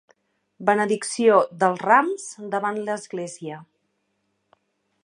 Benedicció 0.69 1.35
del 1.65 1.77
Rams 1.83 2.27
davant 2.55 2.81
de 2.89 2.89
l'església. 2.89 3.63